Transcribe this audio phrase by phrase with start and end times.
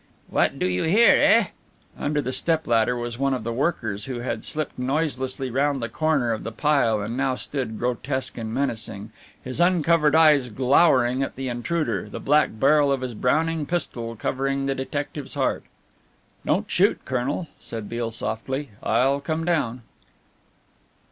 [0.31, 1.45] "What you do here eh?"
[1.95, 5.89] Under the step ladder was one of the workers who had slipped noiselessly round the
[5.89, 9.11] corner of the pile and now stood, grotesque and menacing,
[9.43, 14.65] his uncovered eyes glowering at the intruder, the black barrel of his Browning pistol covering
[14.65, 15.65] the detective's heart.
[16.47, 18.71] "Don't shoot, colonel," said Beale softly.
[18.81, 19.83] "I'll come down."